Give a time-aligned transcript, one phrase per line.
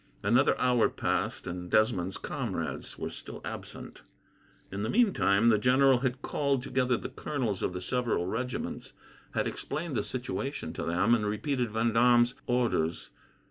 [0.23, 4.01] Another hour passed, and Desmond's comrades were still absent.
[4.71, 8.93] In the meantime, the general had called together the colonels of the several regiments,
[9.35, 13.11] had explained the situation to them, and repeated Vendome's orders.